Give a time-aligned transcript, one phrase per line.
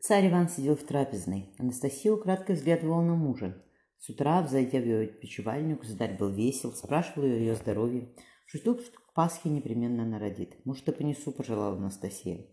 [0.00, 1.54] Царь Иван сидел в трапезной.
[1.58, 3.62] Анастасия украдкой взглядывала на мужа.
[3.98, 8.08] С утра, зайдя в ее печевальню, государь был весел, спрашивал ее о ее здоровье.
[8.46, 10.64] Ждет, что к Пасхе непременно она родит.
[10.64, 12.46] Может, и понесу, пожелала Анастасия.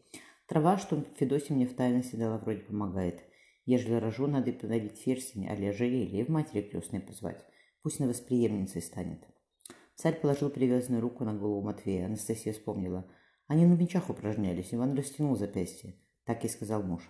[0.47, 3.21] Трава, что Федосия мне в тайности дала, вроде помогает.
[3.65, 7.45] Ежели рожу, надо и подарить ферсень, а ожерелье, и в матери крестной позвать.
[7.81, 9.23] Пусть на восприемницей станет.
[9.95, 12.07] Царь положил привязанную руку на голову Матвея.
[12.07, 13.09] Анастасия вспомнила.
[13.47, 14.73] Они на мечах упражнялись.
[14.73, 15.95] Иван растянул запястье.
[16.25, 17.01] Так и сказал муж.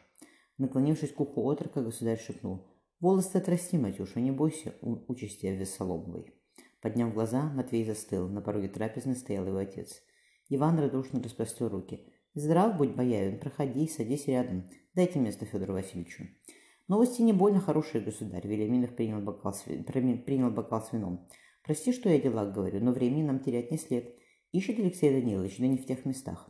[0.57, 2.67] Наклонившись к уху отрока, государь шепнул.
[2.99, 6.33] «Волосы отрасти, Матюша, не бойся участи Вессоломовой».
[6.81, 8.27] Подняв глаза, Матвей застыл.
[8.29, 10.01] На пороге трапезной стоял его отец.
[10.49, 12.07] Иван радушно распростер руки.
[12.33, 14.69] «Здрав будь, боярин, проходи, садись рядом.
[14.93, 16.25] Дайте место Федору Васильевичу».
[16.87, 18.45] Новости не больно хорошие, государь.
[18.45, 21.27] Велиминов принял бокал, с, принял бокал с вином.
[21.63, 24.15] Прости, что я дела говорю, но времени нам терять не след.
[24.51, 26.49] Ищет Алексей Данилович, да не в тех местах.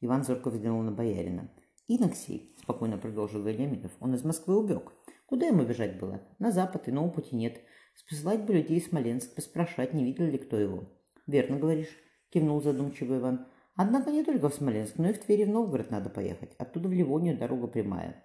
[0.00, 1.50] Иван зорко взглянул на боярина.
[1.90, 4.92] «Иноксей»,— спокойно продолжил Велиминов,— «он из Москвы убег.
[5.24, 6.20] Куда ему бежать было?
[6.38, 7.62] На запад, иного пути нет.
[7.94, 10.84] Спасать бы людей из Смоленск, поспрашать, не видел ли кто его».
[11.26, 11.96] «Верно говоришь»,—
[12.30, 13.46] кивнул задумчиво Иван.
[13.74, 16.54] «Однако не только в Смоленск, но и в Твери в Новгород надо поехать.
[16.58, 18.22] Оттуда в Ливонию дорога прямая».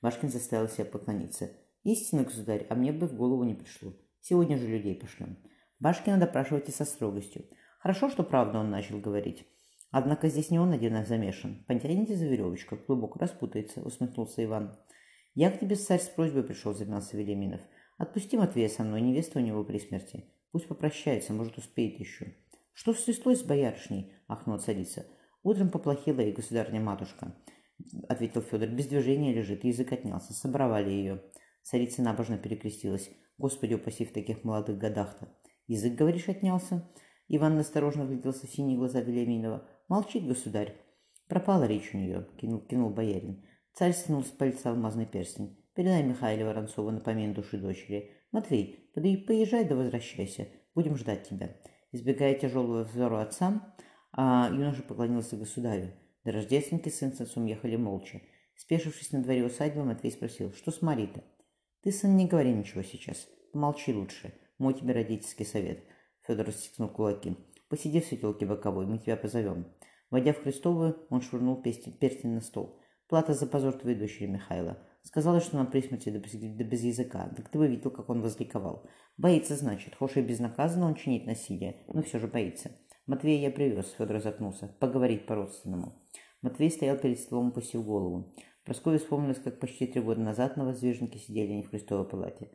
[0.00, 1.50] Башкин заставил себя поклониться.
[1.82, 3.92] «Истинно, государь, а мне бы в голову не пришло.
[4.20, 5.38] Сегодня же людей пошлем».
[5.80, 7.46] Башкина допрашивайте со строгостью.
[7.80, 9.44] Хорошо, что правду он начал говорить.
[9.92, 11.64] Однако здесь не он один замешан.
[11.68, 14.78] Потяните за веревочку, глубоко распутается, усмехнулся Иван.
[15.34, 17.60] Я к тебе, царь, с просьбой пришел, замялся Велиминов.
[17.98, 20.24] Отпусти Матвея со мной, невеста у него при смерти.
[20.50, 22.34] Пусть попрощается, может, успеет еще.
[22.72, 24.14] Что стряслось с боярышней?
[24.28, 25.06] ахнула царица.
[25.42, 27.36] Утром поплохела и государня-матушка,
[28.08, 28.70] ответил Федор.
[28.70, 30.32] Без движения лежит, язык отнялся.
[30.32, 31.22] Собровали ее.
[31.62, 33.10] Царица набожно перекрестилась.
[33.36, 35.28] Господи, упаси в таких молодых годах-то.
[35.66, 36.88] Язык, говоришь, отнялся?
[37.28, 39.66] Иван осторожно вгляделся в синие глаза Велиминова.
[39.88, 40.76] Молчит, государь.
[41.28, 43.44] Пропала речь у нее, кинул, кинул боярин.
[43.74, 45.58] Царь стянул с пальца алмазный перстень.
[45.74, 48.10] Передай Михаилу Воронцову на помин души дочери.
[48.32, 50.48] Матвей, поезжай да возвращайся.
[50.74, 51.56] Будем ждать тебя.
[51.92, 53.74] Избегая тяжелого взора отца,
[54.12, 55.92] а юноша поклонился государю.
[56.24, 58.20] До рождественки сын с отцом ехали молча.
[58.54, 61.24] Спешившись на дворе усадьбы, Матвей спросил, что с Маритой?
[61.82, 63.28] Ты, сын, не говори ничего сейчас.
[63.52, 64.32] Помолчи лучше.
[64.58, 65.82] Мой тебе родительский совет.
[66.26, 67.36] Федор стиснул кулаки.
[67.68, 69.66] Посиди в светелке боковой, мы тебя позовем.
[70.10, 72.78] Войдя в Христовую, он швырнул перстень на стол.
[73.08, 74.78] Плата за позор твоей дочери, Михайла.
[75.02, 77.28] Сказала, что нам при смерти да без, да без языка.
[77.36, 78.88] Так ты бы видел, как он возликовал.
[79.16, 79.96] Боится, значит.
[79.96, 82.70] Хошь и безнаказанно он чинит насилие, но все же боится.
[83.06, 84.68] Матвея я привез, Федор запнулся.
[84.78, 86.00] Поговорить по-родственному.
[86.40, 88.34] Матвей стоял перед столом, опустив голову.
[88.64, 92.50] Прасковья вспомнилось, как почти три года назад на воздвижнике сидели они в Христовой палате.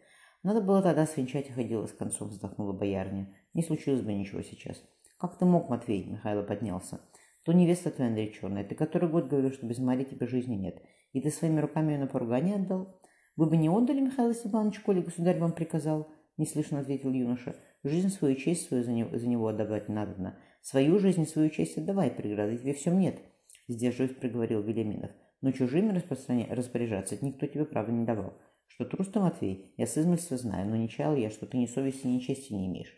[0.47, 3.27] Надо было тогда свинчать и ходила с концом, вздохнула боярня.
[3.53, 4.81] Не случилось бы ничего сейчас.
[5.17, 6.05] Как ты мог, Матвей?
[6.05, 7.01] Михайло поднялся.
[7.43, 8.63] То невеста твоя нареченная.
[8.63, 10.81] Ты который год говорил, что без Марии тебе жизни нет.
[11.11, 13.01] И ты своими руками ее на поругание отдал?
[13.35, 16.07] Вы бы не отдали, Михаил Степанович, коли государь вам приказал?
[16.37, 17.53] Неслышно ответил юноша.
[17.83, 20.39] Жизнь свою, честь свою за него, за него отдавать надобно.
[20.61, 23.19] Свою жизнь и свою честь отдавай, преграды тебе всем нет.
[23.67, 25.11] Сдерживаясь, приговорил Велиминов.
[25.41, 28.39] Но чужими распоряжаться никто тебе права не давал.
[28.67, 32.07] Что трус Матвей, я с измольства знаю, но не чаял я, что ты ни совести,
[32.07, 32.93] ни чести не имеешь.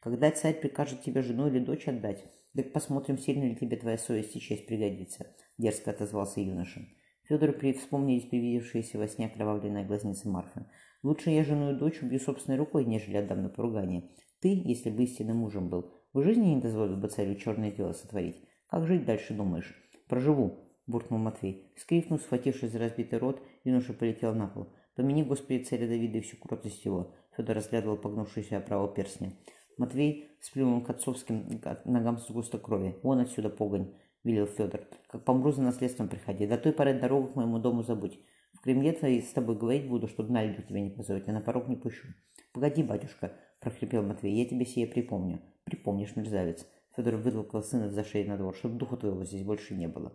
[0.00, 2.24] Когда царь прикажет тебе жену или дочь отдать,
[2.54, 5.26] так посмотрим, сильно ли тебе твоя совесть и честь пригодится,—
[5.58, 6.80] дерзко отозвался юноша.
[7.28, 7.72] Федору при...
[7.72, 10.64] вспомнились привидевшиеся во сне окровавленные глазницы Марфы.
[11.02, 14.10] Лучше я жену и дочь убью собственной рукой, нежели отдам на поругание.
[14.40, 18.42] Ты, если бы истинным мужем был, в жизни не дозволил бы царю черное дело сотворить.
[18.66, 19.74] Как жить дальше, думаешь?
[20.08, 21.72] Проживу, буркнул Матвей.
[21.76, 24.72] Скрикнув, схватившись за разбитый рот, юноша полетел на пол.
[24.98, 27.14] Помяни, Господи, царя Давида и всю кротость его.
[27.36, 29.30] Федор разглядывал погнувшуюся оправу перстня.
[29.76, 32.96] Матвей сплюнул к отцовским ногам с густо крови.
[33.04, 33.94] «Вон отсюда, погонь!»—
[34.24, 34.88] велел Федор.
[35.06, 36.48] «Как помру за наследством приходи.
[36.48, 38.18] До той поры дорогу к моему дому забудь.
[38.54, 41.40] В Кремле твоей с тобой говорить буду, чтобы на льду тебя не позовет, а на
[41.40, 42.08] порог не пущу».
[42.52, 44.34] «Погоди, батюшка!»— прохрипел Матвей.
[44.34, 45.40] «Я тебе сие припомню».
[45.62, 46.66] «Припомнишь, мерзавец!»
[46.96, 50.12] Федор вытолкал сына за шею на двор, чтобы духу твоего здесь больше не было.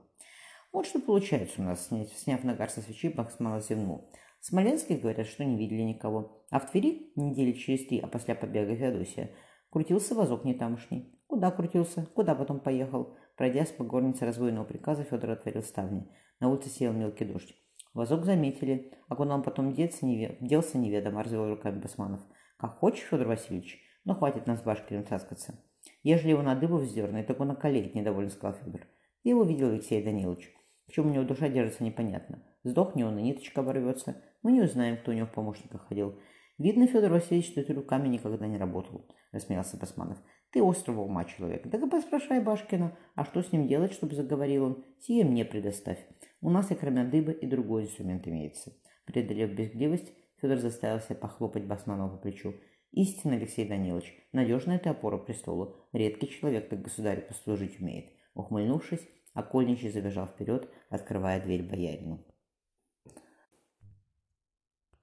[0.74, 4.10] Вот что получается у нас, сняв нагар со свечи, Бакс мало зевнул.
[4.52, 4.54] В
[5.02, 6.44] говорят, что не видели никого.
[6.52, 9.32] А в Твери, недели через три, а после побега Феодосия,
[9.70, 11.18] крутился вазок не тамошний.
[11.28, 12.06] Куда крутился?
[12.14, 13.16] Куда потом поехал?
[13.38, 16.12] Пройдя по горнице разбойного приказа, Федор отворил ставни.
[16.42, 17.56] На улице сел мелкий дождь.
[17.94, 20.38] Вазок заметили, а куда он потом деться, неве...
[20.42, 22.20] делся неведомо, развел руками Басманов.
[22.58, 25.58] Как хочешь, Федор Васильевич, но хватит нас башкирем таскаться.
[26.02, 28.82] Ежели его на дыбу вздернет, так он околеет, недовольно сказал Федор.
[29.24, 30.54] Его видел, Алексей Данилович.
[30.88, 32.44] В чем у него душа держится, непонятно.
[32.64, 34.22] Сдохни он, и ниточка оборвется.
[34.44, 36.20] Мы не узнаем, кто у него в помощниках ходил.
[36.58, 40.18] Видно, Федор Васильевич, что ты руками никогда не работал, рассмеялся Басманов.
[40.52, 41.70] Ты острого ума человек.
[41.72, 44.86] Так и поспрашай Башкина, а что с ним делать, чтобы заговорил он?
[45.00, 45.98] Сие мне предоставь.
[46.42, 48.72] У нас и кроме дыбы и другой инструмент имеется.
[49.06, 52.54] Преодолев безгливость, Федор заставил себя похлопать Басманова по плечу.
[52.92, 55.88] Истинно, Алексей Данилович, надежная ты опора престолу.
[55.94, 58.12] Редкий человек так государю послужить умеет.
[58.36, 62.24] Ухмыльнувшись, Окольничий забежал вперед, открывая дверь боярину.